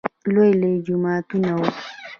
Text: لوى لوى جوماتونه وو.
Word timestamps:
لوى 0.33 0.49
لوى 0.59 0.73
جوماتونه 0.85 1.51
وو. 1.57 1.67